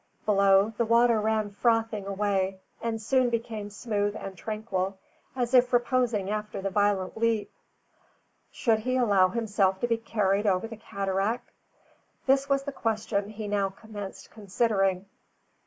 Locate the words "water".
0.85-1.21